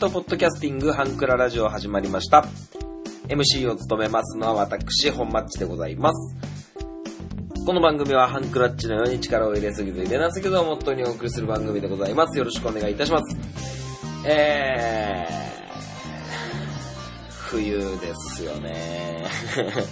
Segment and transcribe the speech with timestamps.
[0.00, 2.46] トポッドキャスティングハンクララジオ始まりました。
[3.28, 6.36] MC を務めますのは私、本マッチでございます。
[7.66, 12.38] この番組はハンクラッチのように力を入れすぎず入れなすぎずをモットーにお送りする番組でございます。
[12.38, 13.36] よろしくお願いいたします。
[14.24, 19.26] えー、冬ですよね。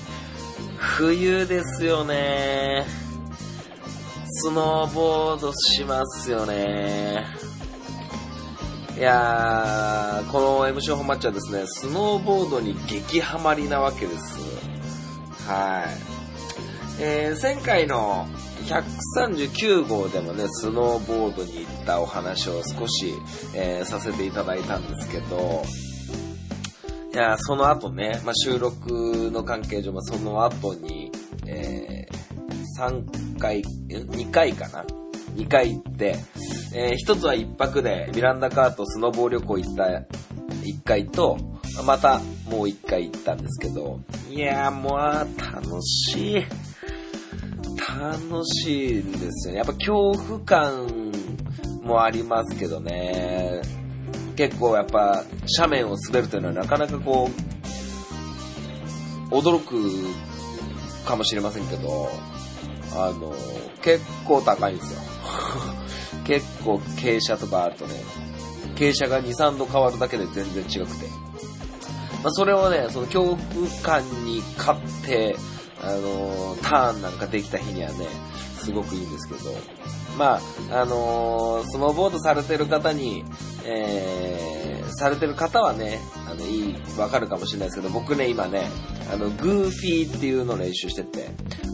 [0.78, 2.86] 冬ですよね。
[4.24, 7.37] スノーボードしますよね。
[8.98, 14.40] いやー、この MC 本マッチはですね、スノーボードに激ハマりなわけです。
[15.48, 17.00] はい。
[17.00, 18.26] えー、前回の
[18.66, 23.14] 139号でもね、スノーボードに行ったお話を少し、
[23.54, 25.62] えーさせていただいたんですけど、
[27.14, 31.12] いやその後ね、まあ、収録の関係上、まあ、その後に、
[31.46, 34.84] えー、3回、2回かな
[35.36, 36.16] ?2 回行って、
[36.74, 41.38] えー一つは一泊でミランダカートスノボー旅行行った1回と、
[41.86, 46.46] またもう1回行ったんですけど、いやーもう楽しい。
[47.98, 49.58] 楽しいんですよね。
[49.58, 51.12] やっぱ恐怖感
[51.82, 53.62] もありますけどね。
[54.36, 55.24] 結構やっぱ
[55.58, 57.28] 斜面を滑るというのはなかなかこ
[59.30, 59.74] う、驚く
[61.06, 62.08] かもしれませんけど、
[62.94, 63.34] あの、
[63.82, 65.00] 結構高いんですよ。
[66.28, 67.94] 結構傾斜とかあるとね、
[68.76, 71.06] 傾斜が2、3度変わるだけで全然違くて。
[72.22, 73.38] まあ、それをね、その恐怖
[73.82, 75.36] 感に勝って、
[75.80, 78.06] あのターンなんかできた日にはね、
[78.58, 79.54] すごくいいんですけど、
[80.18, 80.38] ま
[80.70, 83.24] あ、あのスノーボードされてる方に、
[83.64, 84.57] えー、
[84.92, 88.68] されてる方はね、あの、いい、わかるかもしれないですけど、僕ね、今ね、
[89.12, 91.28] あの、グーフィーっていうのを練習してて、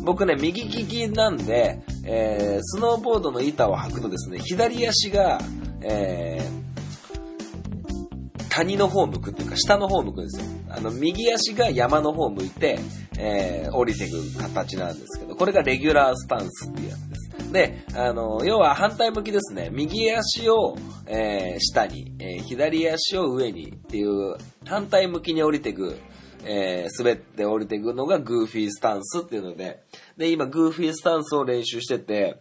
[0.04, 5.40] 僕ね、右利きなんで、えー、スノーボードの板を履くとですね、左足が、
[5.80, 10.46] えー、谷の方向くっていうか、下の方向くんですよ。
[10.68, 12.78] あの、右足が山の方向いて、
[13.18, 17.13] えー、降りていく形なんですけど、これがレギュラースタンスっていうやつ
[17.54, 17.84] で。
[17.94, 19.70] あの、要は反対向きですね。
[19.72, 20.76] 右足を、
[21.06, 25.96] えー、下に、えー左足を上にっていう、反対向きに降りていく、
[26.44, 29.82] えー滑って降りていくのがグーフィースタンスっていうので、
[30.18, 32.36] で、今グーフィースタンスを練習してて、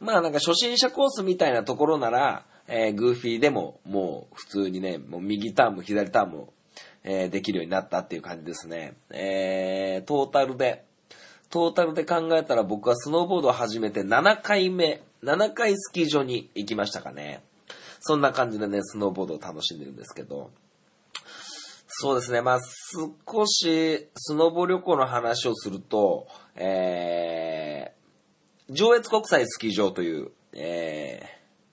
[0.00, 6.52] まあなんか初心者コースみたいなところなら、えーグーフィーでももう普通にね、もう右ターンも左ターンも、
[7.04, 8.94] えーできるようになったっていう感じですね。
[9.10, 10.84] えー、トータルで、
[11.54, 17.44] トータルで考えたら僕はスノーボードを始めて7回目、7回スキー場に行きましたかね。
[18.00, 20.50] そんな感じでね、スノーボードを楽しんでるんですけど。
[21.86, 22.60] そうですね、まあ
[23.28, 26.26] 少しスノボ旅行の話をすると、
[26.56, 31.22] えー、上越国際スキー場という、え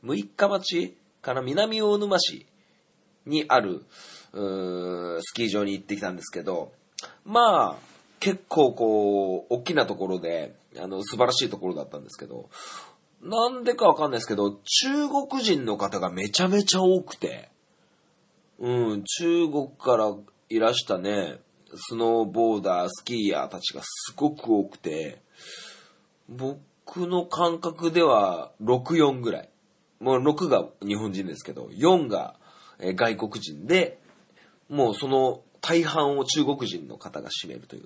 [0.04, 2.46] ー、6日町かな、南大沼市
[3.26, 3.84] にある、
[4.34, 6.72] うースキー場に行ってきたんですけど、
[7.26, 7.91] まあ、
[8.22, 12.50] 結構こう、大きなところで、あの、素晴らしいところだったんですけど、
[13.24, 17.50] なんでかわかんないですけど、中国人の方がめちゃめちゃ多くて、
[18.60, 20.14] うん、中国から
[20.50, 21.40] いらしたね、
[21.74, 25.20] スノーボーダー、スキーヤーたちがすごく多くて、
[26.30, 29.50] 僕の感覚では6、4ぐらい。
[30.00, 32.36] もう6が日本人ですけど、4が
[32.80, 34.00] 外国人で、
[34.70, 37.84] もうその大半を中国人の方が占めるという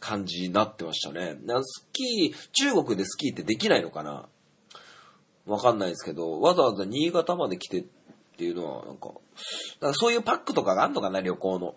[0.00, 1.36] 感じになってましたね。
[1.62, 4.28] スキー、中国でスキーってできないのかな？
[5.46, 7.84] わかんないですけど、わざわざ新潟まで来てっ
[8.36, 9.10] ていうのは、なんか、
[9.80, 11.74] だかそういうパックとかがあんのかな、旅行の。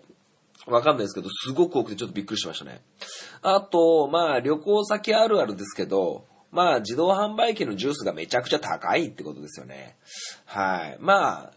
[0.66, 2.82] わかんないですけど、すごく多くてちょっとびっくりしましたね。
[3.42, 9.96] あと、まあ、旅行先あるあるですけど、まあ、自動販売機のジュースがめちゃくちゃ高いってことですよね。
[10.44, 10.96] はい。
[11.00, 11.52] まあ、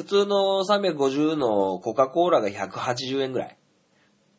[0.00, 3.56] 普通の350のコカ・コーラが180円ぐらい。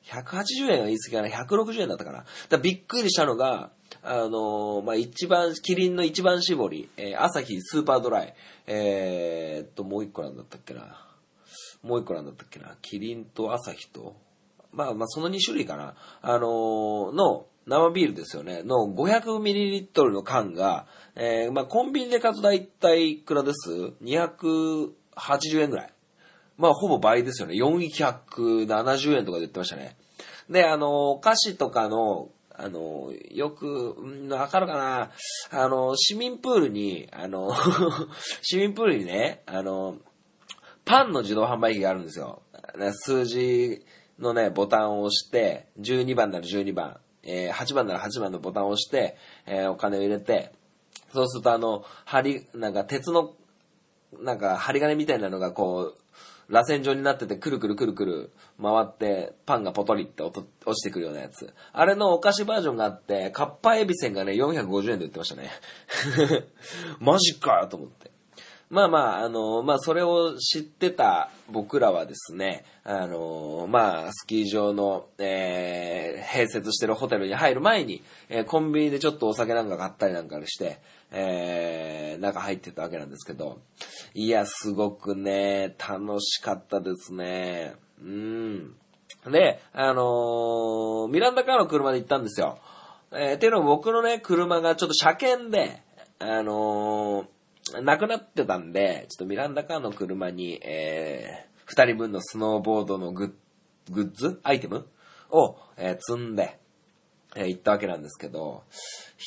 [0.05, 1.45] 180円は言い過ぎかな。
[1.45, 2.25] 160円だったかな。
[2.49, 3.69] だびっくりしたのが、
[4.01, 8.33] あのーまあ、一番、キリンの一番搾り、えー、朝日スーパードライ、
[8.65, 11.07] えーっと、もう一個なんだったっけな。
[11.83, 12.75] もう一個なんだったっけな。
[12.81, 14.15] キリンと朝日と、
[14.71, 15.93] まあまあその2種類かな。
[16.21, 18.63] あのーの生ビールですよね。
[18.63, 24.91] の 500ml の缶が、えーまあコンビニで買うと大体いくらです ?200
[25.21, 25.93] 80円ぐらい。
[26.57, 27.55] まあほぼ倍ですよね。
[27.55, 29.95] 470円とかで言ってましたね。
[30.49, 35.11] で、あの、お菓子とかの、あの、よく、うんわかるかな
[35.51, 37.51] あの、市民プールに、あの、
[38.43, 39.97] 市民プールにね、あの、
[40.85, 42.41] パンの自動販売機があるんですよ。
[42.91, 43.85] 数字
[44.19, 50.51] のね、ボタンを押して、12番なら12番、えー8番なら8番のボタンを押して、えーお金を入れて、
[51.13, 53.33] そうするとあの、針、なんか鉄の、
[54.19, 56.01] なんか針金みたいなのがこう、
[56.51, 58.31] 螺旋状になってて、くるくるくるくる
[58.61, 60.43] 回って、パンがポトリって落
[60.75, 61.53] ちてくるようなやつ。
[61.71, 65.49] あれのお菓子バージョンがあって、カッパエビせんがね、450円で売ってましたね。
[66.99, 68.11] マジかと思って。
[68.69, 80.79] まあまあ、あの、まあそれを知ってた僕らはですね、あの、まあスキー場の、えー併設してるホテルに入る前に、えーコンビニでちょっとお酒なんか買ったりなんかして、
[81.11, 83.61] えー中入ってたわけなんですけど、
[84.13, 87.73] いや、すごくね、楽しかったですね。
[88.01, 88.75] うん。
[89.31, 92.59] で、あのーミランダカーの車で行ったんですよ。
[93.11, 95.81] えーていうのも僕のね、車がちょっと車検で、
[96.19, 103.25] あのーなくなってたんで、ちょっとミランダカーの車に、えー、二人分のスノーボードのグ
[103.89, 104.87] ッグッズアイテム
[105.29, 106.59] を、えー積んで、
[107.35, 108.63] えー行ったわけなんですけど、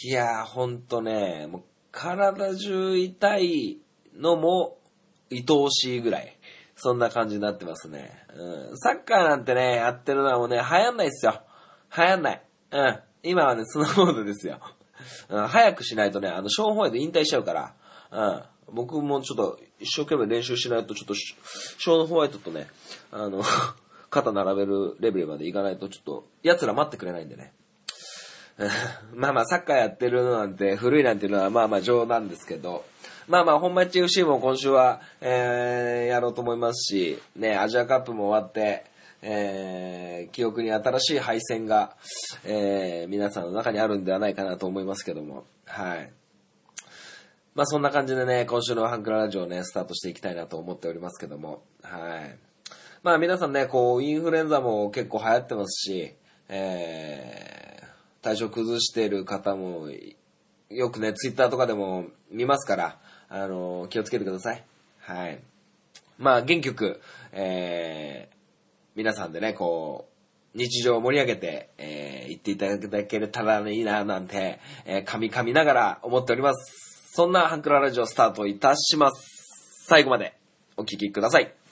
[0.04, 1.62] いやー、ほんとね、もう
[1.94, 3.79] 体中痛い
[4.17, 4.79] のも
[5.31, 6.37] 愛おしいぐらい、
[6.75, 8.11] そんな感じになってますね。
[8.35, 11.41] うん、サッカーなんてね、やってるのはもうね、流行んないっすよ。
[11.96, 12.43] 流行んない。
[12.73, 13.00] うん。
[13.23, 14.58] 今はね、スノーボードですよ。
[15.29, 17.75] うん、早くしないとね、あの、ショーンホワイト引退しちゃうから、
[18.11, 18.75] うん。
[18.75, 21.37] 僕もちょっと一生懸命練習しないと、ちょっとシ
[21.79, 22.67] ショーンホワイトとね、
[23.12, 23.43] あの、
[24.11, 27.52] 肩並べるレベルまでいかないと、ちょっと、奴ら待ってくれないんでね。
[29.14, 32.84] まあまあ、サッカーやってるのなんて、古いなんていうのはまあまあ冗談ですけど、
[33.26, 38.84] まあまあ、本町 FC も今週は、えー、やろうと思いますし、ね、アジアカップも終わって、
[39.22, 41.96] えー、記憶に新しい敗戦が、
[42.44, 46.10] えー、皆さんの中にあるんではないかなと思いますけども、はい。
[47.54, 52.36] まあそんな感じでね、今週のハンクララジオをね、スタートしていきたいなと思っておりますけども、はい。
[53.02, 56.14] まあ皆さんね、こう、インフルエンザも結構流行ってますし、
[56.48, 57.73] えー、
[58.24, 59.90] 体調崩してる方も、
[60.70, 62.98] よくね、ツイッターとかでも見ますから、
[63.28, 64.64] あの、気をつけてください。
[65.00, 65.38] はい。
[66.18, 68.36] まあ元気よく、えー、
[68.96, 70.08] 皆さんでね、こ
[70.54, 77.12] う、日常を盛り上げて、えー、言っていただけたらいいな、なんて、えー、噛み噛みながら思っております。
[77.12, 79.84] そんなハンクララジオスタートいたします。
[79.86, 80.34] 最後まで
[80.78, 81.63] お聞きください。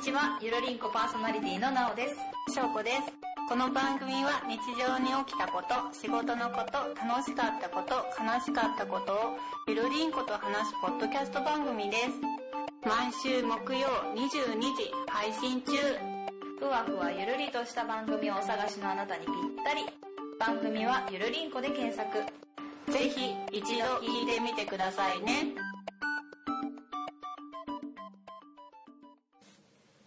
[0.00, 2.16] にちは、ゆるりんこパーソナリティのなおです。
[2.54, 3.12] しょうこです。
[3.50, 9.36] この番組は日常に起きたこと、仕事のこと、楽しかったこと、悲しかったことを
[9.68, 12.16] ゆるりんこと話すポッドキャスト番組です。
[12.80, 15.76] 毎週木曜22時配信中。
[16.58, 19.84] ふわふわゆるりとした番組をお探しのあなたにぴったり。
[20.38, 22.24] 番組はゆるりんこで検索。
[22.90, 25.69] ぜひ一度聞いてみてくださいね。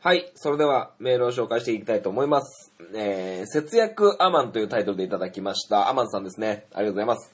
[0.04, 0.30] はい。
[0.36, 2.74] それではメールを紹介していきたいと思います。
[2.94, 5.88] えー、節約アマンというタイトルでいただきました。
[5.88, 6.66] アマンさんですね。
[6.74, 7.32] ありがとうございます。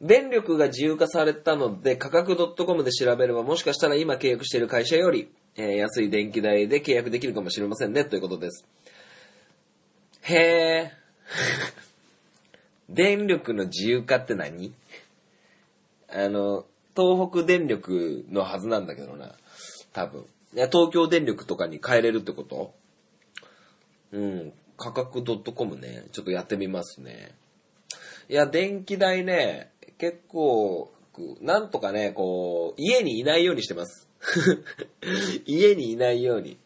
[0.00, 8.64] 電力が自由化されたので、価格 .com で調べれば、もしかしたら今契約している会社より、えー安い電気代で契約できるかもしれませんね、ということです。
[10.22, 10.90] へー。
[12.94, 14.72] 電力の自由化って何？
[16.10, 16.64] あの、
[16.96, 19.34] 東北電力のはずなんだけどな。
[19.92, 20.26] 多分。
[20.54, 22.74] いや東京電力とかに変えれるってこと？
[24.12, 24.52] うん。
[24.76, 26.04] 価格 .com ね。
[26.12, 27.34] ちょっとやってみますね。
[28.28, 30.92] いや、電気代ね、結構、
[31.40, 34.08] なんとかね、こう、家にいないようにしてます。
[35.46, 36.58] 家にいないように。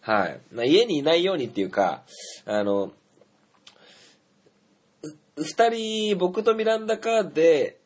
[0.00, 0.40] はい。
[0.52, 2.02] まあ、家にいないようにっていうか、
[2.44, 2.92] あの、
[5.36, 7.79] 二人、僕とミランダカーで、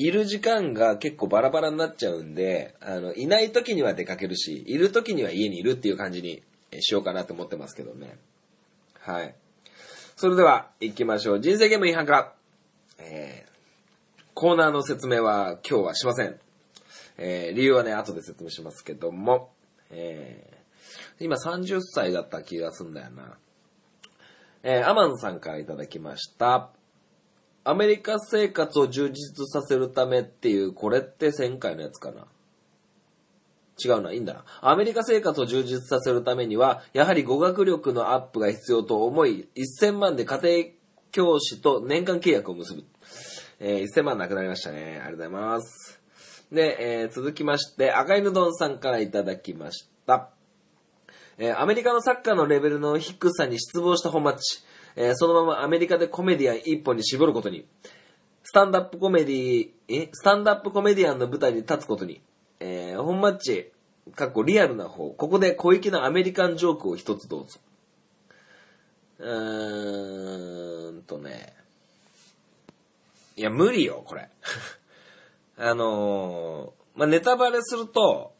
[0.00, 6.42] いる時間が結構バラバラになっちゃうんで、あの、いない時には出かけるし、いる時には家にいるっていう感じに
[6.80, 8.16] しようかなと思ってますけどね。
[9.00, 9.34] はい。
[10.16, 11.40] それでは、行きましょう。
[11.40, 12.32] 人生ゲーム違反から。
[12.98, 16.38] えー、コーナーの説明は今日はしません。
[17.16, 19.50] えー、理由はね、後で説明しますけども、
[19.90, 23.36] えー、今30歳だった気がすんだよな。
[24.62, 26.70] えー、アマンさんからいただきました。
[27.64, 32.26] アメリカ生活を充実させるためっていう、これって1000回のやつかな。
[33.84, 34.44] 違うな、いいんだな。
[34.60, 40.78] アメリカ生活を充実させるためには、やはり語学力のアップが必要と思い、1000万で家庭
[41.12, 42.84] 教師と年間契約を結ぶ。
[43.60, 44.78] えー、1000万なくなりましたね。
[44.80, 46.00] ありがとうございます。
[46.52, 50.30] で、えー続きまして、赤犬丼さんからいただきました。
[51.38, 54.62] えーアメリカのサッカーのレベルの低さに失望した本マッチ。
[54.96, 57.66] えーそのままアメリカでコメディアン一本に絞ることに。
[58.42, 62.20] スタンダップコメディ、えスタンダップコメディアンの舞台に立つことに。
[62.60, 63.72] えー本マッチ、
[64.14, 65.10] かっこリアルな方。
[65.10, 67.60] ここで小粋なアメリカンジョークを一つどうぞ。
[69.18, 71.54] うーんとね。
[73.36, 74.28] いや、無理よ、これ。
[75.58, 78.32] あのーまあ、ネタバレすると、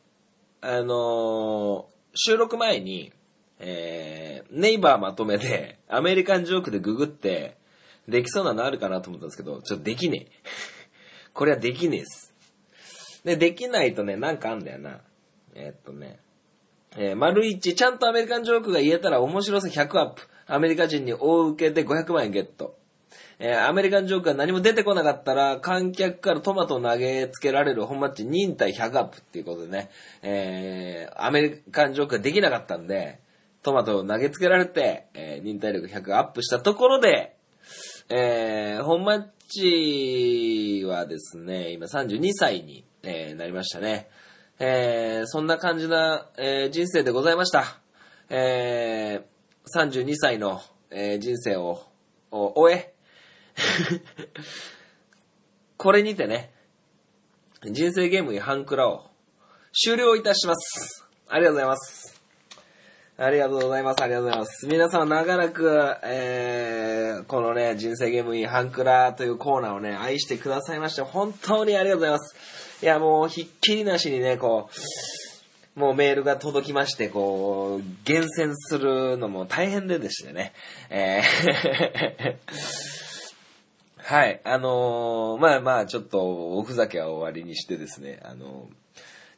[0.61, 3.13] あのー収録前に、
[3.61, 7.57] えー、ネイバーまとめて、アメリカンジョークでググって、
[8.09, 10.33] できそうなのあるかなと思ったんですけど、ちょっとできねえ。
[11.35, 12.35] これはできねえっす。
[13.25, 15.01] で、できないとね、なんかあんだよな。
[15.55, 16.19] えーっとね、
[16.97, 20.23] えー、丸一、ちゃんとアメリカンジョークが言えたら面白さ100アップ。
[20.47, 22.79] アメリカ人に大受けで500万円ゲット。
[23.39, 29.91] えーアメリカンジョークが何も出てこなかったら、観客からトマトを投げつけられる本マッチ忍耐100アップっていうことでね、
[30.23, 33.21] えーアメリカンジョークができなかったんで、
[33.63, 37.37] トマトを投げつけられて、えー忍耐力100アップしたところで、
[38.09, 44.09] えー本マッチはですね、今32歳に、えーなりましたね。
[44.59, 47.79] えーそんな感じな、えー人生でございました。
[48.31, 50.61] えー32歳の、
[50.91, 51.83] えー人生を
[52.31, 52.95] を終え、
[55.77, 56.53] これにてね、
[57.63, 59.07] 人生ゲームに半クラを
[59.73, 61.07] 終了いたします。
[61.29, 62.18] ありがとうございます。
[63.21, 64.01] ありがとうございます。
[64.01, 64.69] ありがとうございます。
[64.69, 72.37] 皆様長らく、えー、このね、人生ゲームに半クラーというコーナーをね、愛してくださいまして、本当にありがとうございます。
[72.81, 74.71] いや、もう、ひっきりなしにね、こ
[75.77, 80.53] う、もうメールが届きまして、こう、厳選するのも大変ででしてね。
[80.89, 82.37] えー
[83.99, 88.79] はい、あのーまあまあ、ちょっと、おふざけは終わりにしてですね、あのー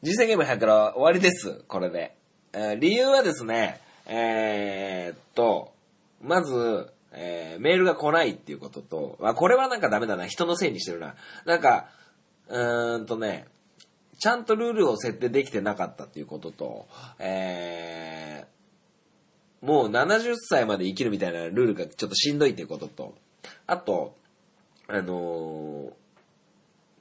[0.02, 2.19] 人生ゲーム100から終わりです、これで。
[2.52, 5.72] えー理由はですね、えーっと、
[6.22, 11.14] まず、えーメールが来ないっていうことと、まあ、これはなんかダメだな、人のせいにしてるな。
[11.44, 11.88] なんか、
[12.48, 13.46] うーんとね、
[14.18, 16.86] ちゃんとルールを設定できてなかったっていうことと、
[17.18, 18.60] えー
[19.60, 23.14] もう70歳まで生きるみたいなルールがちょっとしんどいっていうことと、
[23.66, 24.16] あと、
[24.88, 25.92] あのー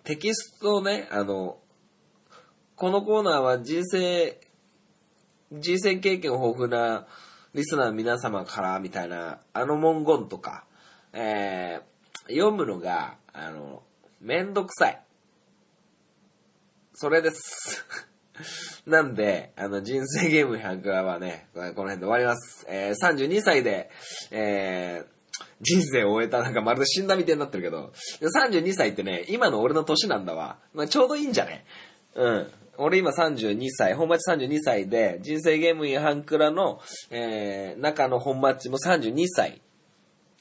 [0.04, 1.58] テキストをね、あの、
[2.76, 4.40] このコーナーは人生、
[5.52, 7.08] 人生経験豊富な
[7.54, 10.66] リスナーの皆様からみたいな、あの文言とか、
[11.14, 11.90] えー
[12.32, 13.82] 読むのが、あの、
[14.22, 15.02] めんどくさい。
[16.94, 17.84] それです。
[18.86, 22.68] なんで、あの、人生ゲーム100はね、この辺で終わります。
[22.70, 23.90] えー32歳で、
[24.30, 25.20] えー
[25.62, 27.92] 人生を終えたなんかまるで死んだみたいになってるけど、
[28.22, 30.58] 32歳ってね、今の俺の年なんだわ。
[30.74, 31.66] まあ、ちょうどいいんじゃね？
[32.16, 32.52] うん。
[32.82, 36.80] 俺今32歳、本町32歳で、人生ゲームインハンクラの、
[37.12, 39.62] えー、中の本町も32歳。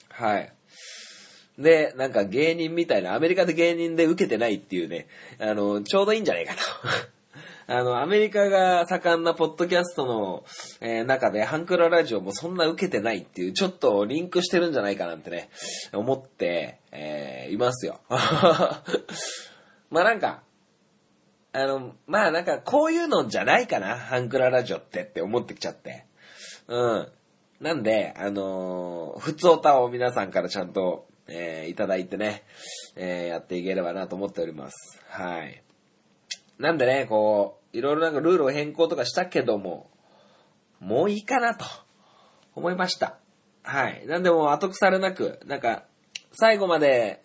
[0.09, 0.53] はい。
[1.59, 5.09] で、なんか芸人みたいな、アメリカで芸人で受けてないっていうね、
[5.41, 6.61] あの、ちょうどいいんじゃないかと。
[7.75, 10.45] あの、アメリカが盛んなポッドキャストの、
[10.81, 15.51] えー中で、ハンクララジオもそんな受けてないっていう、ちょっとリンクしてるんじゃないかなんてね、
[15.93, 18.01] 思って、えーいますよ。
[19.91, 20.43] まあなんか、
[21.53, 26.05] あの、まあなんか、こういうのじゃないかな、ハンクララジオってって思ってきちゃって。
[26.69, 27.09] うん。
[27.61, 32.45] なんで、あのー、普通歌を皆さんからちゃんと、えーいただいてね、
[32.97, 35.03] えーやっていければなと思っております。
[35.09, 35.63] はい。
[36.59, 39.91] なんでね、こう、いろいろなんかルールを変更とかしたけども、
[40.81, 41.65] もういいかなと
[42.55, 43.19] 思いました。
[43.63, 44.07] はい。
[44.07, 45.85] なんでも後腐れなく、なんか、
[46.33, 47.23] 最後まで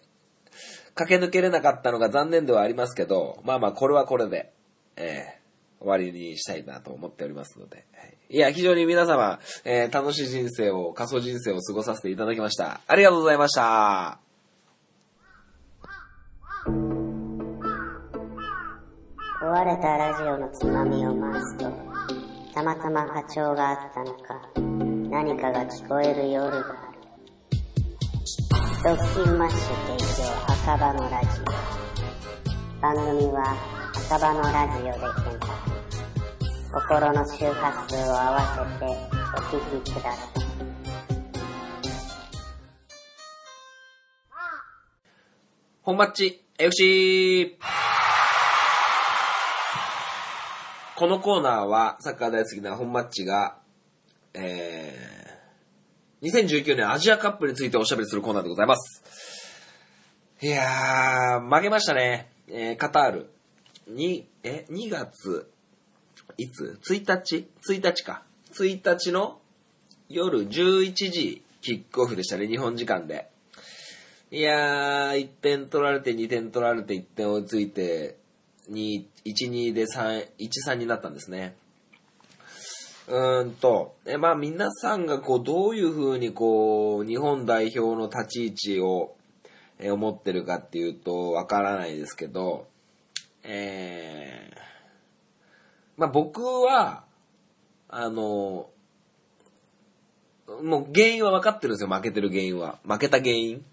[0.95, 4.51] 駆け抜けれなかったのが残念ではありますけど、まあまあこれはこれで、
[4.95, 5.43] えー
[5.83, 7.85] 終わりにしたいなと思っておりますので。
[8.29, 12.79] いいや、非常に皆様、えー楽しい人生を、仮想人生を過ごさせていただきました。
[12.87, 14.19] ありがとうございました。
[19.41, 21.69] 壊れたラジオのつまみを回すと、
[22.53, 24.41] たまたま波長があったのか、
[25.09, 26.93] 何かが聞こえる夜がある。
[28.83, 32.81] ドッキンマッシュ提供赤羽のラジオ。
[32.81, 33.53] 番組は
[34.09, 35.59] 赤羽のラジオで検索。
[36.71, 38.39] 心の周波数を合わ
[38.79, 38.85] せて
[39.35, 40.43] お聞きください。
[45.81, 47.57] 本マッチ FC!
[50.95, 53.57] このコーナーは、サッカー大好きな本マッチが、
[54.33, 59.42] えー、2019年アジアカップについておしゃべりするコーナーでございます。
[60.43, 62.27] いやー、負けましたね。
[62.49, 63.29] えー、カタール。
[63.87, 65.49] に、え、2月、
[66.37, 68.23] いつ ?1 日 ?1 日か。
[68.51, 69.39] 1日の
[70.09, 73.29] 夜11時キックオフでしたね、日本時間で。
[74.31, 78.17] いやー、1点取られて2点取られて1点追いついて、
[78.69, 81.55] 2 1-2で3、1-3になったんですね。
[83.07, 89.15] うーんと、えまあ皆さんがこう、どういう風にこう、日本代表の立ち位置を、
[89.91, 92.67] 思ってるかっていうと、わからないですけど、
[93.43, 94.57] えー、
[95.97, 97.03] まあ僕は、
[97.89, 98.69] あの、
[100.61, 102.79] もう原因は分かってるんですよ、負けてる原因は。
[102.85, 103.65] 負けた原因。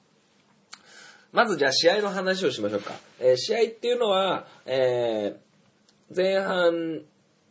[1.32, 2.92] まずじゃあ試合の話をしましょうか。
[3.20, 5.50] えー試合っていうのは、えー
[6.14, 7.02] 前半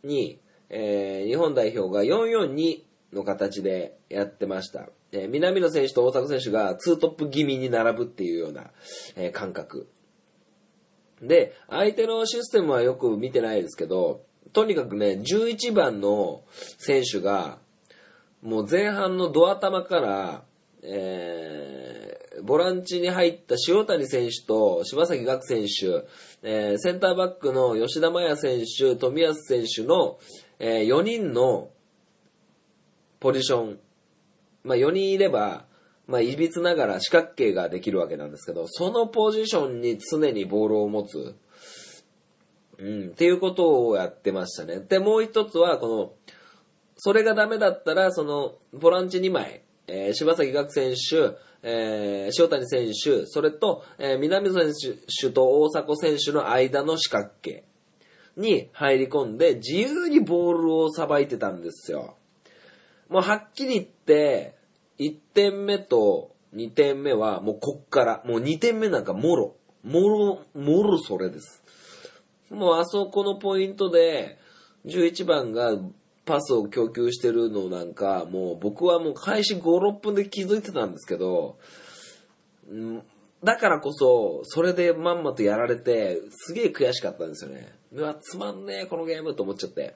[0.04, 0.40] に、
[0.70, 4.90] えー日本代表が442の形でやってました。
[5.12, 8.72] えー南野選手と大迫選手が2トップ気味に並ぶっていうような、
[9.16, 9.88] えー感覚。
[11.22, 14.22] で、相手のシステムはよく見てないですけど、
[14.54, 16.44] とにかくね、11番の
[16.78, 17.60] 選手が、
[18.42, 20.44] もう前半のドア玉から、
[20.82, 26.06] えー、ボランチに入った塩谷選手と柴崎岳選手、
[26.42, 30.20] えーセンターバックの吉田麻也選手、富安選手の、
[30.58, 31.70] え4人の
[33.20, 33.80] ポジション、
[34.70, 35.66] まあ4人いれば、
[36.06, 41.36] まあいびつながら四角形ができるわけなんですけど、そのポジションに常にボールを持つ、
[42.78, 44.80] うん、っていうことをやってましたね。
[44.80, 46.14] で、もう一つは、この、
[46.98, 57.64] それがダメだったら、その、ボランチ2枚、えー柴崎岳選手、えー塩谷選手、それと、えー南野選手と大迫選手の間の四角形
[58.38, 62.16] に入り込んで、自由にボールをさばいてたんですよ。
[63.10, 64.59] もうはっきり言って、
[65.00, 71.64] 1点目と2点目はもうこっから、もう2点目なんかもろ、もろ、もろそれです。
[72.50, 74.38] もうあそこのポイントで、
[74.86, 75.78] 11番が
[76.26, 81.58] パスを供給してるのなんか、もう僕はもう開始5、6分で気づいてたんですけど、
[83.44, 87.74] だからこそ、それでまんまとやられて、すげえ悔しかったんですよね。
[87.94, 89.96] うわ、つまんねえ、このゲームと思っちゃって。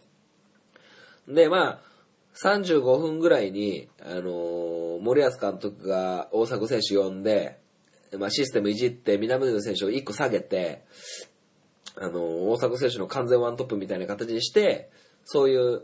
[1.27, 1.92] で、まあ、
[2.41, 7.59] 35分ぐらいに、あのー森保監督が大迫選手呼んで、
[8.17, 10.85] まあ、システムいじって、南野選手を1個下げて、
[11.97, 14.89] あのー大迫選手の完全ワントップみたいな形にして、
[15.25, 15.83] そういう、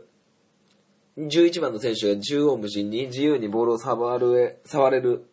[1.18, 5.26] 11番の選手が縦横無尽に自由にボールを触る、触れる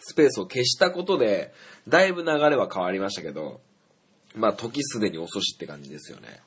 [0.00, 1.52] スペースを消したことで、
[1.86, 3.60] だいぶ流れは変わりましたけど、
[4.34, 6.40] まあ、時すでに遅しって感じですよね。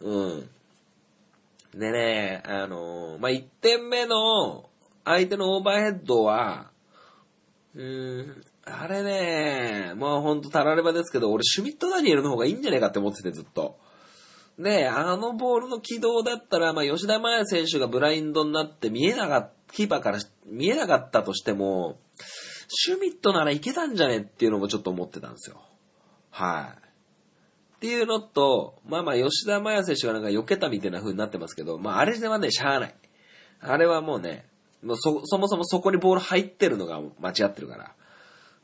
[0.00, 0.50] うん。
[1.74, 4.70] でね、あのまあ、1点目の
[5.04, 6.70] 相手のオーバーヘッドは、
[7.74, 13.76] うーん、あれね、もうほんとたらればですけど、俺シュミット・ダニエルの方がいいんじゃないかって思っててずっと。
[14.58, 21.98] で、あのボールの軌道だったら、まあ、吉田麻也選手がブラインドになって見えなかった、キーパーから見えなかったとしても、
[22.68, 25.60] シュミットならいけたんじゃねっていうのもちょっと思ってたんですよ。
[26.30, 26.83] はい。
[27.76, 32.94] っていうのと、まあまあ吉田麻也選手がなんか避けたみたいな風になってますけど、まああれではね、しゃあない。
[33.60, 34.46] あれはもうね、
[34.82, 37.92] もうそ、そもそもそこにボール入ってるのが間違ってるから。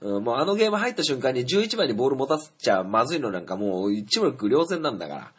[0.01, 5.33] うん、もうあのゲーム入った瞬間に11番にボール持たせちゃまずいのなんかもう一目瞭然なんだか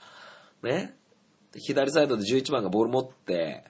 [0.63, 0.71] ら。
[0.71, 0.95] ね。
[1.55, 3.65] 左サイドで11番がボール持って、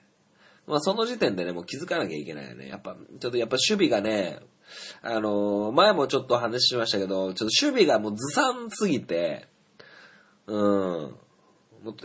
[0.68, 2.68] まあその時点でね、もう気づかなきゃいけないよね。
[2.68, 4.40] やっぱ、ちょっとやっぱ守備がね、
[5.02, 9.48] あのー前もちょっと話しましたけど、ちょっと守備がもうずさんすぎて、
[10.52, 11.16] うん。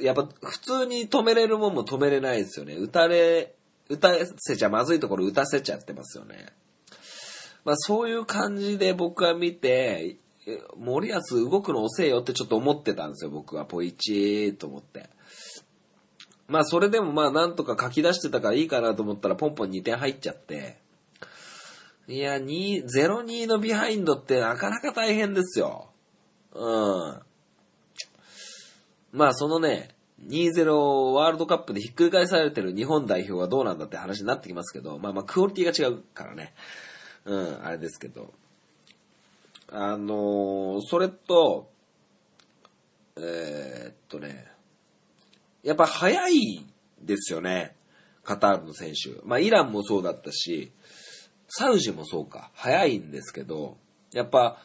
[0.01, 2.77] やっぱ普通に止めれるもんも止めれないですよね。
[2.77, 3.55] 打たれ、
[3.89, 6.47] 打たせちゃまずいところ打たせちゃってますよね。
[7.65, 10.17] まあそういう感じで僕は見て、
[10.77, 13.65] 森保動くの遅えよってちょっと思ってたんですよ、僕は。
[13.65, 15.11] ポイチーと思って。
[16.47, 20.79] まあそれでもまあなんとか書き出してたからいいかなと思ったらポンポン2点入っちゃって。
[22.07, 25.89] いや、2、0-2のビハインドってなかなか大変ですよ。
[26.55, 27.26] うん。
[29.17, 29.89] まあそのね、
[30.29, 36.53] 2-0ワールドカップでひっくり返されてる日本代表はどうなんだって話になってきますけど、まあまあクオリティが違うからね。
[37.25, 38.35] うん、あれですけど。
[39.69, 41.71] あのーそれと、
[43.17, 44.47] えーっとね、
[45.63, 46.67] やっぱ早い
[47.01, 47.75] ですよね。
[48.23, 49.19] カタールの選手。
[49.25, 50.73] まあイランもそうだったし、
[51.49, 53.79] サウジもそうか、早いんですけど、
[54.13, 54.59] やっぱ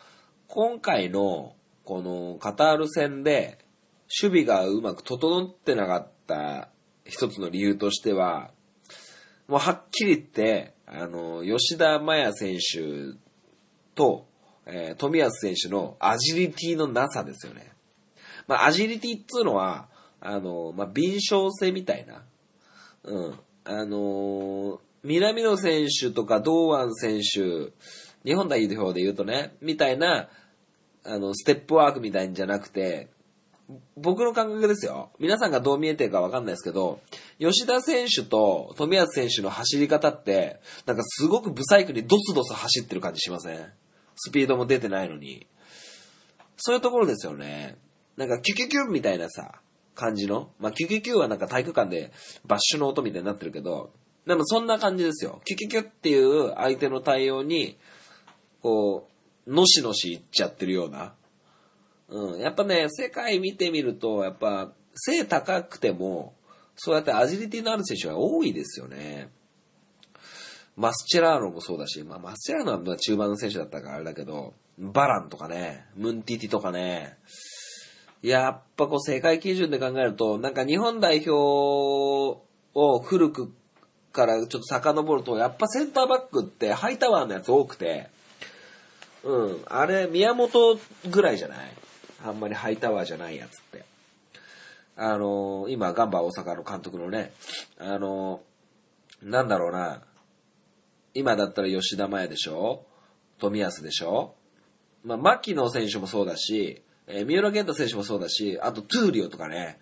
[0.48, 3.61] 今回のこのカタール戦で
[4.22, 6.70] 守備がうまく整ってなかった
[7.06, 8.52] 一つの理由としては、
[9.48, 13.18] もうはっきり言って、あの、吉田麻也選手
[13.96, 14.28] と、
[14.66, 17.72] えー富安選手のアジリティのなさですよね。
[18.48, 19.88] まあ、アジリティっつうのは、
[20.20, 22.24] あの、まあ、敏捷性みたいな、
[23.04, 23.40] うん。
[23.64, 27.72] あのー南野選手とか堂安選手、
[28.24, 30.30] 日本代表で言うとね、みたいな、
[31.04, 33.10] あの、ステップワークみたいんじゃなくて、
[33.96, 35.12] 僕の感覚ですよ。
[35.20, 37.00] 皆さんがどう見えてるかわかんないですけど、
[37.40, 43.66] 吉田選手と富安選手の走り方って、なんかすごくブサイクにドスドス走ってる感じしません？
[44.16, 45.48] スピードも出てないのに。
[46.58, 47.78] そういうところですよね。
[48.18, 49.62] なんかキュキュキュみたいなさ、
[49.96, 50.52] 感じの？
[50.60, 52.12] まあ、キュキュキュはなんか体育館で
[52.46, 53.92] バッシュの音みたいになってるけど、
[54.26, 55.42] でもそんな感じですよ。
[55.46, 57.78] キュキュキュっていう相手の対応に、
[58.62, 59.08] こ
[59.48, 61.14] う、のしのしいっちゃってるような。
[62.12, 62.40] うん。
[62.40, 66.34] やっぱね、世界見てみると、やっぱ、背高くても、
[66.76, 69.30] そうやってアジリティのある選手が多いですよね。
[70.76, 77.18] マスチェラーノもそうだし、まあ、マスチェラーノは中盤の選手だったからあれだけど、バランとかね、ウムティティとかね、
[78.22, 81.32] やっぱこう世界基準で考えると、なんか日本代表
[82.74, 83.52] を古く
[84.12, 88.10] からちょっと遡ると、やっぱセンターバックってハイタワーのやつ多くて、
[89.24, 91.72] うん、あれ宮本ぐらいじゃない
[92.24, 93.84] あんまりハイタワーじゃないやつって。
[94.98, 97.32] あの今、ガンバ大阪の監督のね、
[97.80, 98.42] あの
[99.24, 100.02] なんだろうな、
[101.14, 102.86] 今だったら吉田麻也でしょ？
[103.40, 104.36] 富安でしょ？
[105.04, 109.80] まあ、槙野選手もそうだし、えー三浦弦太選手もそうだし、あとトゥーリオとかね、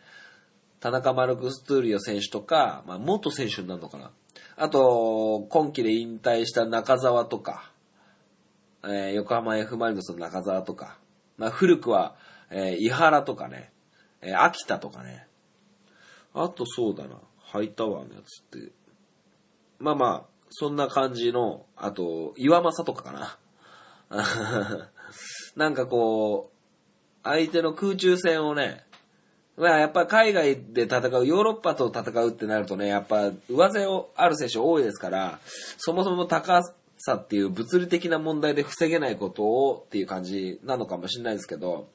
[0.80, 4.12] 田中マルクス・トゥーリオ選手とか、まあ、元選手になるのかな。
[4.56, 7.72] あと、今季で引退した中澤とか、
[8.84, 10.98] えー横浜 F・ マリノスの中澤とか、
[11.38, 12.16] まあ、古くは、
[12.52, 13.72] えー井原とかね、
[14.22, 15.28] えー秋田とかね。
[16.34, 18.72] あとそうだな、ハイタワーのやつって、
[19.80, 23.38] まあまあ、そんな感じの、あと、岩政とかか
[24.10, 24.90] な。
[25.56, 26.60] なんかこう、
[27.24, 28.86] 相手の空中戦をね、
[29.58, 35.40] まあやっぱ海外で戦う、ヨーロッパと戦うってなるとね、やっぱ上背をある選手多いですから、
[35.78, 36.62] そもそも高
[36.98, 41.90] さっていう物理的な問題で防げないことをっていう感じなのかもしれないですけど、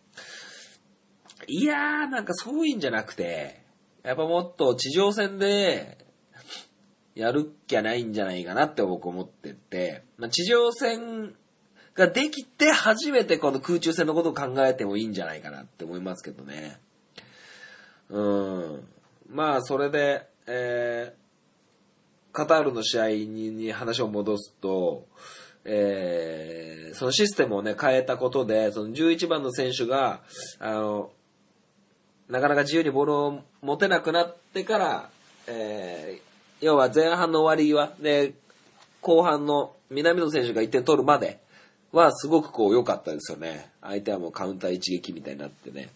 [1.47, 3.63] いやーなんかそういうんじゃなくて、
[4.03, 5.99] やっぱもっと地上戦で
[7.15, 11.35] やるっきゃないんじゃないかなって僕思ってて、まあ、地上戦
[11.95, 16.81] ができて初めてこの空中戦のことを考えてもいいんじゃないかなって思いますけどね。
[18.11, 18.85] うん。
[19.31, 25.07] まあ、それで、えー、カタールの試合にに話を戻すと、
[25.65, 30.23] えー、そのシステムをね、変えたことで、その11番の選手が、
[30.59, 31.11] あの、
[32.29, 35.11] なかなか自由にボールを持てなくなってから、
[35.47, 38.35] えー、要は前半の終わり際で、
[39.01, 41.39] 後半の南野選手が1点取るまで
[41.93, 43.71] はすごくこう良かったですよね。
[43.83, 45.91] 相手はもうカウンター一撃みたいになってね。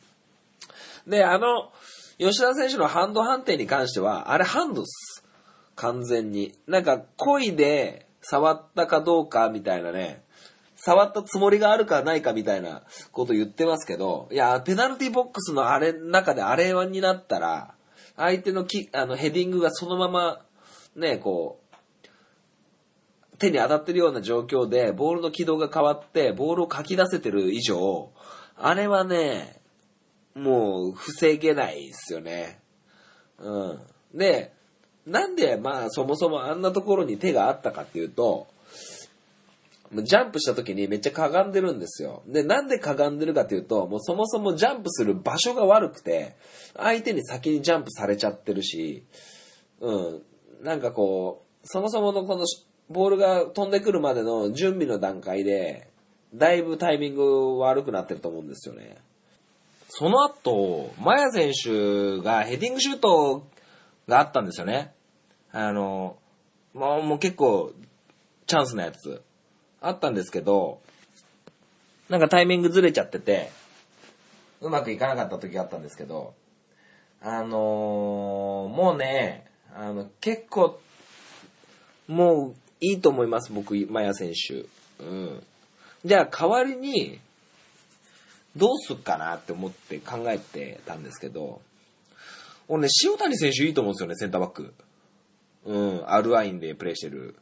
[1.06, 1.70] で、あの、
[2.18, 5.24] 吉田選手のハンド判定に関しては、あれハンドっす。
[5.74, 6.52] 完全に。
[6.66, 10.22] なんか、恋で触ったかどうかみたいなね、
[10.80, 17.74] 触ったつもりがあるかないかみたいなこと言ってますけど、いや、ペナルティボックスのあれ、中であれはになったら、
[18.16, 20.40] 相手のき、あの、ヘディングがそのまま、
[20.94, 28.10] ね、こう、手に当たってるような状況で、ボールの軌道が変わって、ボールをかき出せてる以上、
[28.56, 29.60] あれはね、
[30.34, 32.60] もう防げないですよね。
[33.38, 33.80] うん。
[34.14, 34.52] で、
[35.06, 38.46] なんでまあそもそもあんなところに手があったかっていうと、
[39.92, 42.22] ジャンプした時にめっちゃかがんでるんですよ。
[42.26, 46.36] で、なんでかがんでるかっていうと、もうそもそもジャンプする場所が悪くて、
[46.76, 49.04] 相手に先にジャンプされちゃってるし、
[49.80, 50.22] うん。
[50.62, 52.44] なんかこう、そもそものこの
[52.90, 55.88] ボールが飛んでくるまでの準備の段階で、
[56.34, 58.98] だいぶタイミング悪くなってると思うんですよね。
[59.88, 63.46] その後、マヤ選手がヘディングシュート
[64.06, 64.92] があったんですよね。
[65.50, 66.18] あの、
[66.74, 67.72] もうもう結構
[68.46, 69.22] チャンスなやつ
[69.80, 70.80] あったんですけど、
[72.08, 73.50] なんかタイミングずれちゃってて、
[74.60, 76.34] うまくいかなかった時があったんですけど、
[77.20, 80.80] あのーもうね、あの、結構、
[82.06, 84.64] もういいと思います、僕、マヤ選手。
[85.00, 85.42] うん。
[86.04, 87.18] じゃあ代わりに、
[88.56, 91.60] どうすっかなって思って考えてたんですけど、
[92.66, 94.74] 俺ね、塩谷選手いいと思うんですよね、センターバック。
[95.64, 97.36] うん、アルアインでプレーしてる。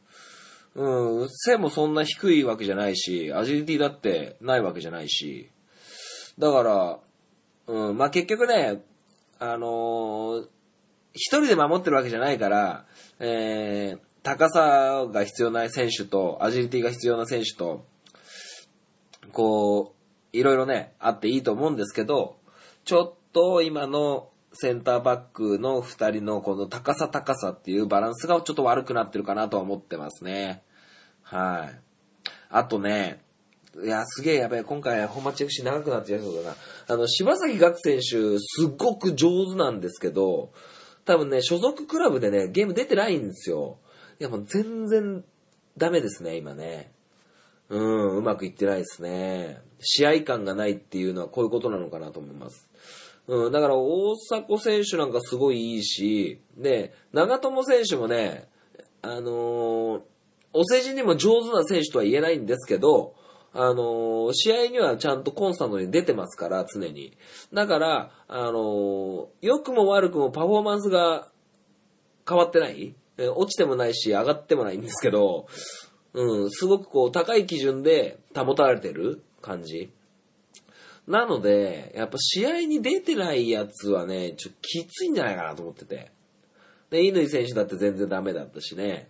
[0.75, 5.49] うん、背もそんな低いわけじゃないし、アジリティだってないわけじゃないし。
[6.37, 6.99] だから、
[7.67, 8.83] うん、まあ、結局ね、
[9.39, 10.47] あのー
[11.17, 12.85] 一人で守ってるわけじゃないから、
[13.19, 17.85] えー、高さが必要ない選手と、アジリティが必要な選手と、
[19.31, 19.95] こ
[20.33, 22.37] う、いろいろね、あっていいと思うんですけど、
[22.85, 30.63] ちょっと今のセンターバックの二人のこの高さ高さっていうバランスがちょっと悪くなってるかなとは思ってますね。
[31.21, 31.79] はい。
[32.49, 33.21] あとね、
[33.83, 36.55] いや、すげえやべえ、今回本町 FC 長くなっちゃいそうだな。
[36.87, 40.51] あの、柴崎岳選手、すっごく上手なんですけど、
[41.05, 43.77] 多分ね、所属クラブでね、ゲーム出てないんですよ。
[44.19, 45.23] いや、もう全然
[45.77, 46.91] ダメですね、今ね。
[47.69, 49.61] うん、うまくいってないですね。
[49.79, 52.66] 試合感がないっていうのはこういうことなのかなと思います。
[53.27, 58.47] うん、だから大迫選手なんかすごいいいし、で、長友選手もね、
[59.01, 60.01] あのー
[60.53, 63.13] お世辞にも上手な選手とは言えないんですけど、
[63.53, 67.17] あのー試合にはちゃんとコンスタントに出てますから、常に。
[67.53, 71.27] だから、あのー良くも悪くもパフォーマンスが
[72.27, 72.95] 変わってない
[73.35, 75.47] 落ちてもないし、上がってもないんですけど、
[76.13, 79.91] うん、すごくこう、高い基準で保たれてる感じ。
[81.07, 86.11] なので、やっぱ試合に出てないやつはね、ちょっときついんじゃないかなと思ってて。
[86.89, 89.09] で、乾選手だって全然ダメだったしね。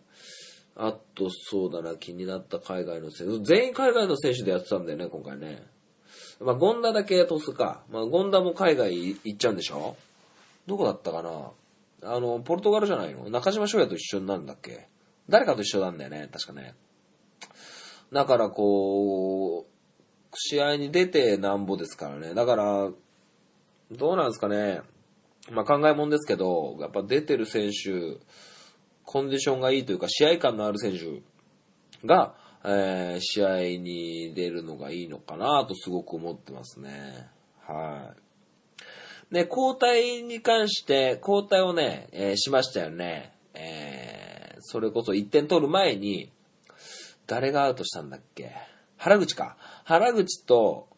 [0.76, 3.40] あと、そうだな、気になった海外の選手。
[3.44, 5.64] 全員海外の選手でやってたんだよね、今回ね。
[6.40, 7.84] まあ、ゴンダだけトスか。
[7.90, 9.96] まあ、ゴンダも海外行っちゃうんでしょ
[10.68, 11.52] どこだったかな
[12.04, 13.28] あの、ポルトガルじゃないの？
[13.32, 14.88] 中島翔也と一緒になるんだっけ？
[15.30, 16.76] 誰かと一緒なんだよね、確かね。
[18.14, 19.77] だからこう、
[20.36, 22.34] 試合に出てなんぼですからね。
[22.34, 22.90] だから、
[23.92, 24.82] どうなんですかね。
[25.52, 28.18] まあ考えもんですけど、やっぱ出てる選手、
[29.04, 31.22] コンディションがいいというか、試合感のある選手
[32.06, 37.28] が、えー試合に出るのがいいのかなとすごく思ってますね。
[37.66, 38.14] は
[39.32, 39.34] い。
[39.34, 43.34] で、交代に関して、交代をね、えーしましたよね。
[43.54, 46.32] えーそれこそ1点取る前に、
[47.28, 48.52] 誰がアウトしたんだっけ？
[48.98, 49.56] 原口か。
[49.88, 50.90] 原口と、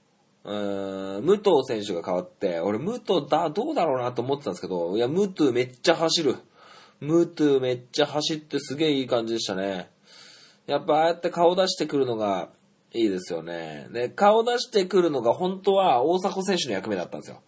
[0.43, 6.37] うーん、武藤選手が変わって、俺武藤だ、どうだろうなと思ってたんですけど、いや、武藤めっちゃ走る。
[6.99, 9.91] 武藤めっちゃ走ってすげえいい感じでしたね。
[10.65, 12.49] やっぱああやって顔出してくるのが
[12.91, 13.87] いいですよね。
[13.91, 17.41] で、顔出してくるのが本当は大迫選手の役目だったんですよ。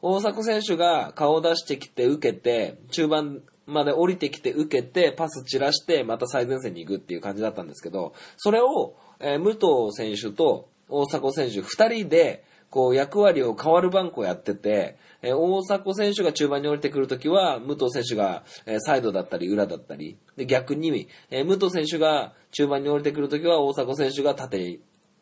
[0.00, 24.80] 大迫選手が顔出してきて受けて、中盤まで降りてきて受けて、パス散らして、また最前線に行くっていう感じだったんですけど、それを、えー武藤選手と大迫選手二人で、こう役割を変わる番号やってて、えー大迫選手が中盤に降りてくるときは、武藤選手が、えーサイドだったり裏だったり、で逆に、えー武藤選手が中盤に降りてくるときは大迫選手が縦に、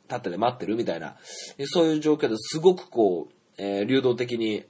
[0.08, 1.16] 縦で待ってるみたいな、
[1.66, 4.64] そういう状況ですごくこう、えー流動的に、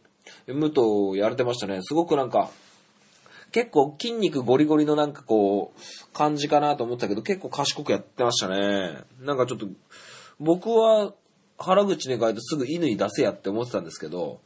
[0.46, 1.80] 武藤やれてましたね。
[1.82, 2.50] すごくなんか、
[3.52, 9.04] 結構筋肉ゴリゴリのなんかこう、感じかなと思ったけど、結構賢くやってましたね。
[9.20, 9.68] なんかちょっと、
[10.40, 11.12] 僕は
[11.58, 14.40] 原口に変えてすぐ乾出せやって思ってたんですけど、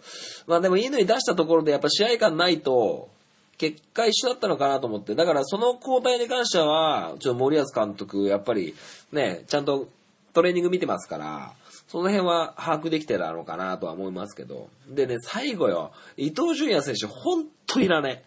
[0.47, 3.09] まあでも乾出したところでやっぱ試合感ないと、
[3.57, 8.75] 結果一緒だったのかなと思って、だからその交代に関しては、ちょっと森保監督、やっぱり
[9.13, 9.89] ね、ちゃんと
[10.33, 11.53] トレーニング見てますから、
[11.89, 14.69] その辺は把握できてたのかなとは思いますけど。
[14.89, 18.25] でね、最後よ、伊東純也選手、ほんといらね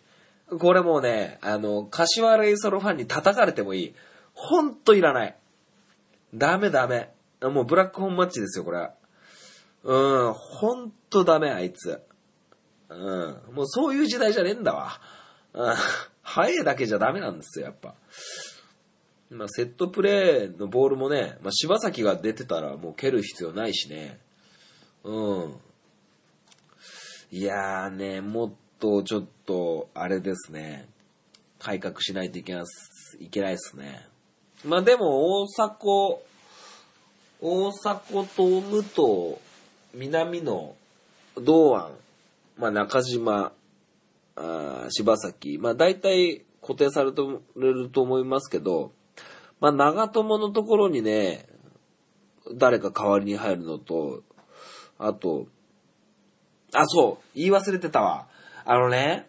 [0.52, 0.58] え。
[0.58, 3.93] これもうね、あの、柏レイソルファンに叩かれてもいい。
[4.34, 5.36] ほんといらない。
[6.34, 7.12] ダメダメ。
[7.42, 8.90] もうブラックホーンマッチですよ、これ。
[9.84, 12.02] うん、ほんとダメ、あいつ。
[12.90, 15.00] うん、もうそういう時代じゃねえんだわ。
[15.54, 15.74] うん、
[16.22, 17.96] 早いだけじゃダメなんですよ、やっぱ。
[19.32, 24.20] まあ、セットプレーのボールもね、まあ、柴崎が出てたらもう蹴る必要ないしね。
[25.04, 25.56] うん。
[27.32, 30.90] いやーね、もっとちょっと、あれですね。
[31.60, 34.06] 改革しないといけます、いけないですね。
[34.66, 36.20] まあでも、大迫、
[37.44, 39.42] 大迫と武藤、
[39.96, 40.76] 南野、
[41.38, 41.92] 堂安、
[42.56, 43.52] まあ中島、
[44.36, 47.22] あ柴崎、まあ大体固定されて
[47.56, 48.92] ると思いますけど、
[49.60, 51.48] まあ長友のところにね、
[52.54, 54.22] 誰か代わりに入るのと、
[55.00, 55.48] あと、
[56.74, 58.28] あ、そう、言い忘れてたわ。
[58.66, 59.28] あのね、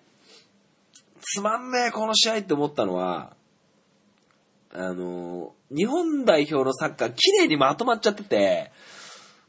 [1.22, 3.34] つまんねえ、この試合って思ったのは、
[4.74, 8.72] あの、日本代表のサッカー、綺麗にまとまっちゃってて、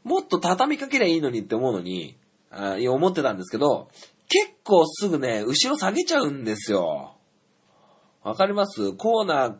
[0.02, 2.18] もっと畳みかけりゃいいのにって思うのに、
[2.50, 3.88] あいや思ってたんですけど、
[4.28, 7.16] 結構すぐね、後ろ下げちゃうんですよ。
[8.22, 8.92] わかります？
[8.92, 9.56] コーナー、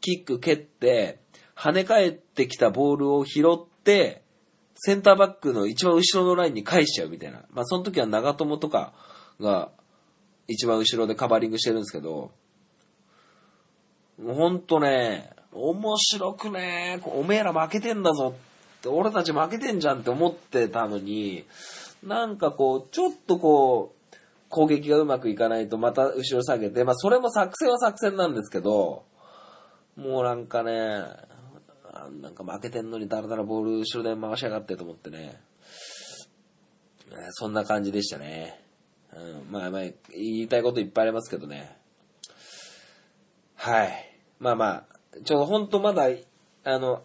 [0.00, 1.20] キック蹴って、
[1.54, 4.22] 跳ね返ってきたボールを拾って、
[4.76, 7.42] センターバックの一番後ろのラインに返しちゃうみたいな。
[7.52, 8.94] まあその時は長友とか
[9.38, 9.70] が
[10.48, 12.32] 一番後ろでカバーリングしてるんですけど、
[14.22, 18.34] もうほんとね、面白くね、おめえら負けてんだぞ
[18.78, 21.44] って、俺たち負けてんじゃんって思ってたのに、
[22.04, 24.16] なんかこう、ちょっとこう、
[24.48, 29.04] 攻撃がうまくいかないとまた後ろ下げて、まあそれも作戦は作戦なんですけど、
[29.96, 30.72] もうなんかね、
[32.20, 35.40] なんか負けてんのにだらだらボール後ろで回しやがってと思ってね、
[37.32, 38.60] そんな感じでしたね。
[39.14, 39.94] うん、まあまあ、言
[40.42, 41.76] いたいこといっぱいありますけどね。
[43.56, 44.09] はい。
[44.40, 44.84] まあまあ、
[45.24, 46.08] ちょ、ほんとまだ、
[46.64, 47.02] あの、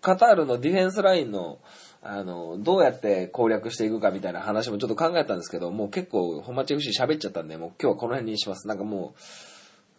[0.00, 1.58] カタールのディフェンスラインの、
[2.02, 8.66] あの、どうやって攻略していくかみたいな話もちょっと考えたんですけど、もう結構、本町 FC 喋っちゃったんで、もう今日はこの辺にします。
[8.66, 9.14] なんかも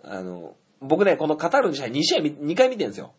[0.04, 3.14] う、あの、僕ね、このカタールの試合2試合、2回見てるんですよ。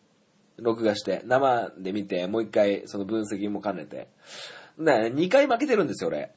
[0.56, 1.22] 録画して。
[1.24, 4.08] 生で見て、もう1回その分析も兼ねて。
[4.78, 6.32] ね、2回負けてるんですよ、俺。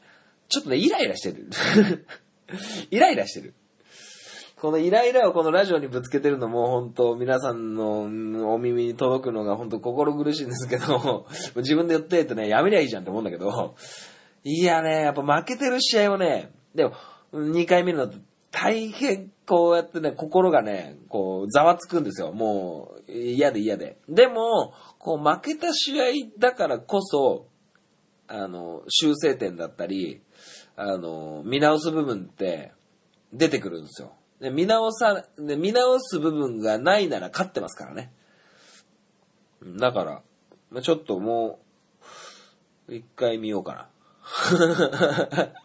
[0.49, 1.49] ちょっとね、イライラしてる。
[2.91, 3.53] イライラしてる。
[4.63, 13.75] このイライラをこのラジオにぶつけてるのも本当皆さんのお耳に届くのが本当心苦しいんですけど、 自分で言ってってね、やめりゃいいじゃんって思うんだけど、
[14.45, 16.93] いやね、やっぱ負けてる試合をね、でも、
[17.33, 18.15] 2回見るのって
[18.51, 22.31] 大変こうやってね、心がね、こう、ざわつくんですよ。
[22.31, 23.97] もう、嫌で嫌で。
[24.07, 26.05] でも、こう、負けた試合
[26.39, 27.47] だからこそ、
[28.29, 30.21] あの、修正点だったり、
[30.77, 32.71] あの、見直す部分って
[33.33, 34.13] 出てくるんですよ。
[34.43, 38.11] で見直さ、で見直す部分がないなら勝ってますからね。
[39.79, 40.21] だから、
[40.69, 41.61] まあ、ちょっとも
[42.89, 43.87] う、一回見ようか
[45.33, 45.53] な。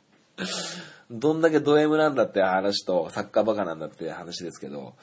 [1.11, 4.95] どんだけド M なんだって話と、サッカーバカなんだって話ですけど、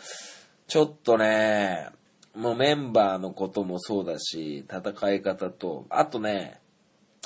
[0.67, 1.89] ちょっとね、
[2.33, 6.61] もうメンバーのこともそうだし、戦い方と、あとね、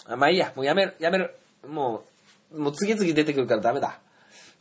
[0.08, 1.36] あまあいいや、もうやめる、やめる。
[1.68, 2.06] も
[2.52, 4.00] う、もう次々出てくるからダメだ。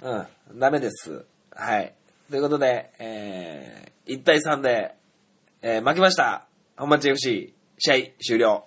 [0.03, 1.24] うん、ダメです。
[1.61, 1.92] はい。
[2.31, 4.94] ということで、えー、1対3で、
[5.61, 6.47] えー、負けました。
[6.77, 7.94] 本町 FC、試合
[8.25, 8.64] 終了。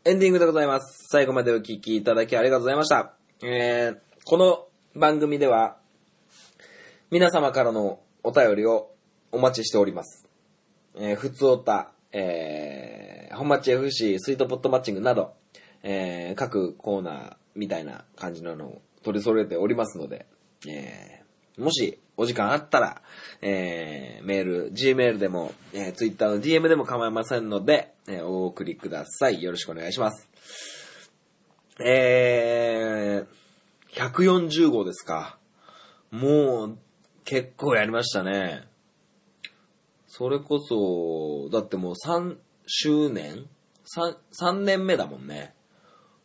[0.07, 1.09] エンディングでございます。
[1.11, 3.19] 最後までお聴きいただきありがとうございました。
[3.43, 5.77] えー、この番組では、
[7.11, 8.91] 皆様からのお便りを
[9.31, 10.27] お待ちしております。
[10.97, 15.35] えー、ふつおた、えー、本町 FC、スイートポットマッチングなど、
[15.83, 20.25] えー、各コーナーみたいな感じなのを取り揃えておりますので、
[20.67, 23.03] えー、もしお時間あったら、
[23.43, 29.43] えー、メール、Gmail でも、えー、Twitter の DM でも構いませんので、えー、お送りください。
[29.43, 30.31] よろしくお願いします。
[31.85, 33.44] えー、
[33.95, 35.39] 140号ですか。
[36.11, 36.79] もう、
[37.25, 38.65] 結構やりましたね。
[40.07, 43.47] それこそ、だってもう3周年
[43.97, 45.55] ?3、3年目だもんね。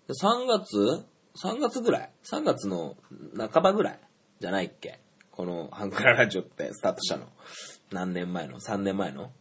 [0.10, 1.06] 3月
[1.44, 2.96] ?3 月ぐらい ?3 月の
[3.38, 4.00] 半ばぐらい？
[4.40, 5.00] じゃないっけ？
[5.32, 7.28] このハンクララジオってスタートしたの。
[7.92, 9.32] 何年前の ?3 年前の？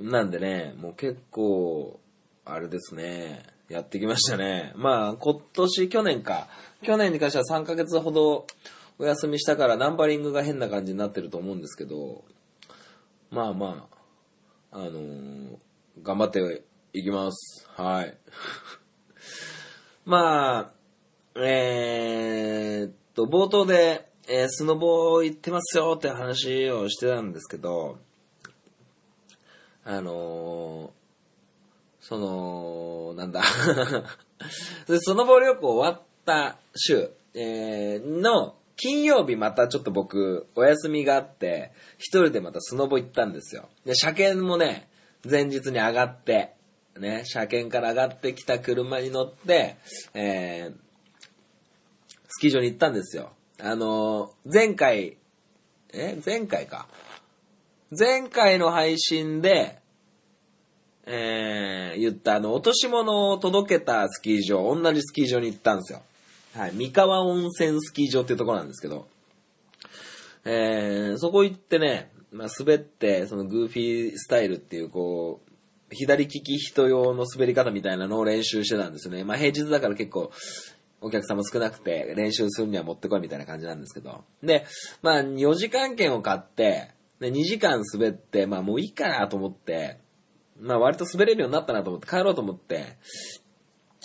[0.00, 2.00] なんでね、もう結構、
[2.44, 4.72] あれですね、やってきましたね。
[4.76, 6.48] まあ、今年、去年か。
[6.82, 8.46] 去年に関しては3ヶ月ほど
[8.98, 12.22] お休みしたからナンバリングが変な感じになってると思うんですけど、
[13.30, 13.88] まあま
[14.72, 15.56] あ、あのー、
[16.02, 17.66] 頑張っていきます。
[17.74, 18.14] はい。
[20.04, 20.72] ま
[21.34, 27.98] あ、えー、っと、冒頭で、えー、スノボー行ってますよって話をしてたんですけど、
[29.84, 31.01] あのー、
[32.12, 33.40] その、なんだ
[34.86, 43.70] で、スノボ旅行終わった週、えー、の金曜日またちょっと僕お休みがあって、一人でまたスノボ行ったんですよ。
[43.86, 44.90] で、車検もね、
[45.24, 46.52] 前日に上がって、
[46.98, 49.76] ね、車検から上がってきた車に乗って、
[50.12, 50.74] えー、
[52.28, 53.32] スキー場に行ったんですよ。
[53.58, 55.16] あのー、前回、
[55.94, 56.88] え前回か。
[57.98, 59.81] 前回の配信で、
[61.06, 66.02] えー、言ったあの、落とし物を届けたスキー場、同じスキー場に行ったんですよ。
[66.54, 69.06] はい、三河温泉スキー場っていうところなんですけど、
[70.44, 79.24] えー、そこ行ってね、まあ、滑って、そのグーフィースタイルっていう、こう、左利き人用の滑り方みたいなのを練習してたんですよね。
[79.24, 80.30] まあ、平日だから結構、
[81.02, 84.24] お客様少なくて練習するには持ってこいみたいな感じなんですけど。
[84.42, 84.64] で、
[85.02, 86.90] まあ4時間券を買って、
[87.20, 89.98] で2時間滑って、まあもういいかなと思って、
[90.62, 92.96] まあ割と滑れるようになったなと思って帰ろうと思って、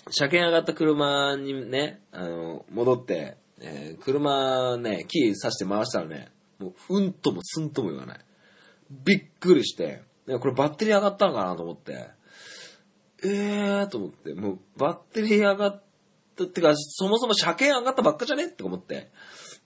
[0.10, 6.30] 車検上がった車にね、あの、戻って、えー、車ね、キーさして回したらね、
[6.60, 8.20] もううんともすんとも言わない。
[8.89, 12.10] びっくりして、これバッテリー上がったんかなと思って、
[13.24, 15.84] えーと思って、もうバッテリー上がっ
[16.36, 19.10] たってか、そもそも車検上がったばっかじゃねって思って。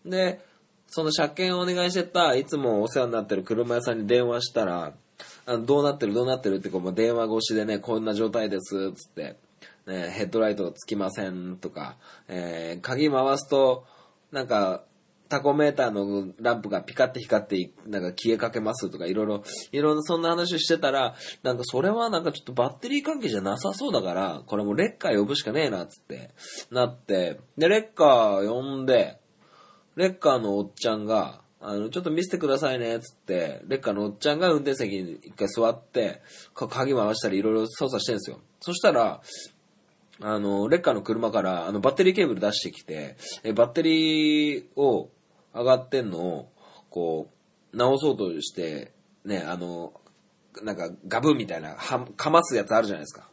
[0.06, 0.39] で、
[0.88, 4.94] その車検をお願いしてた、いつもお世話になってる車屋さんに電話したら、
[5.46, 9.38] あのどうなってるどうなってるってこうもう電話越しでね、こんな状態です、つって、
[9.88, 13.86] ね、ヘッドライトつきませんとか、えー鍵回すと、
[14.32, 14.84] なんか、
[15.32, 26.32] タコメーターのランプがピカって光って、なんか消えかけますとか、いろいろ、いろいろそんな話してたら、なんかそれはなんかちょっとバッテリー関係じゃなさそうだから、これもうレッカー呼ぶしかねえな、つって、
[26.70, 29.20] なって、で、レッカー呼んで、
[29.96, 36.22] レッカーのおっちゃんが、あの、ちょっと見せてくださいね、つって、レッカーのおっちゃんが運転席に一回座って、
[36.55, 38.39] 鍵回したりいろいろ操作してるんですよ。
[38.59, 39.22] そしたら、
[40.24, 45.09] あの、レッカーの車から、あの、バッテリーケーブル出してきて、えバッテリーを
[45.53, 46.51] 上がってんのを、
[46.89, 47.30] こ
[47.74, 48.91] う、直そうとして、
[49.24, 49.93] ね、あの、
[50.64, 53.30] なんか、ガブみたいな、は、かますやつあるじゃないですか。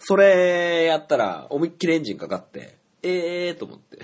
[0.00, 3.98] それやったら、思いっきりエンジンかかって、えーと思って。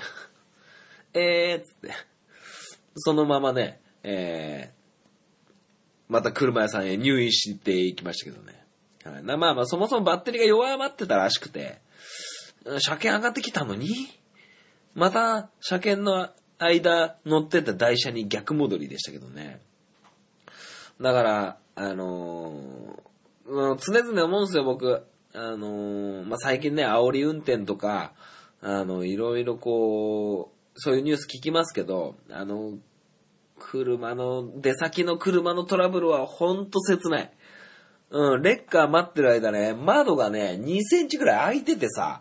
[1.14, 2.13] えーっつって。
[2.96, 5.52] そのままね、えー、
[6.08, 8.64] また車屋さんへ入院していきましたけどね。
[9.04, 11.80] はい、まあまあ、そもそもバッテリーが弱まってたらしくて、
[12.78, 13.88] 車検上がってきたのに、
[14.94, 19.60] また車検の間乗ってた台車に逆戻りでしたけどね。
[21.00, 23.04] だから、あのー
[23.46, 25.02] 常々思うんですよ、僕。
[25.34, 28.12] あのーまあ、最近ね、煽り運転とか、
[28.62, 32.78] あの、いろいろこう、そういうニュース聞きますけど、あの、
[33.58, 37.32] 車の、出先の車のトラブルはほんと切ない。
[38.10, 42.20] うん、レッカー待ってる間ね、窓がね、2センチくらい開いててさ、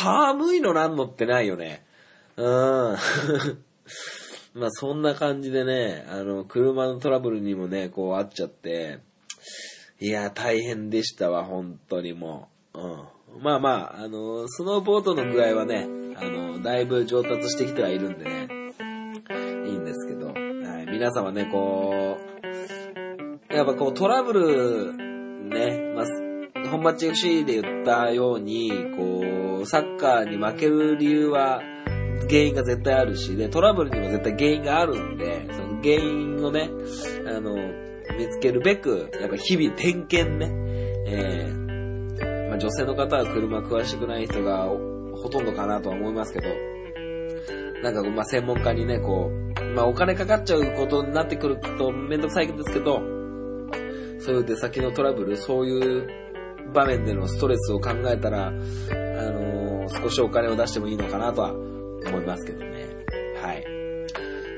[0.00, 1.84] 寒いのなんのってないよね。
[2.36, 2.96] うん。
[4.54, 9.00] まあそんな感じでね、あの、車のトラブルにもね、こうあっちゃって、
[10.00, 12.80] いや、大変でしたわ、本当にもう。
[12.80, 13.42] うん。
[13.42, 15.86] まあまあ、あの、スノーボードの具合はね、
[16.20, 18.48] あの、だいぶ上達してきてはいるんでね、
[19.66, 20.32] いいんですけど、は
[20.82, 22.18] い、皆様ね、こ
[23.50, 24.94] う、やっぱこうトラブル、
[25.48, 31.62] ね、まあ、本町 FC で言ったように、こう、サッカーに負ける理由は、
[32.28, 36.68] 原因が絶対あるし、で、トラブルにも絶対原因があるんで、その原因をね、
[37.26, 37.54] あの、
[38.18, 40.50] 見つけるべく、やっぱ日々点検ね、
[41.06, 44.68] えーまあ、女性の方は車詳しくない人が
[45.22, 46.48] ほとんどかなとは思いますけど、
[47.82, 53.00] なんか、ま、専門家にね、こう、まあ、お金かかっちゃうことになってくるとめんどくさいんですけど、
[54.20, 56.08] そういう出先のトラブル、そういう
[56.74, 59.58] 場面でのストレスを考えたら、あのー
[59.88, 62.86] 少しお金を出してもいいのかなとは思いますけどね。
[63.42, 63.64] はい。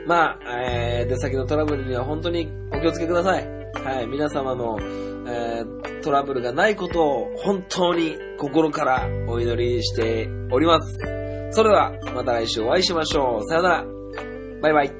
[0.06, 0.38] まあ、
[0.68, 3.48] えー、出先のトラブルには本当にお気をつけください。
[3.74, 4.06] はい。
[4.06, 10.98] 皆様の、ー、トラブルがないことを本当に心からお祈りしております。
[11.52, 13.48] それでは、また来週お会いしましょう。
[13.48, 13.84] さよなら。
[14.62, 14.99] バイバイ。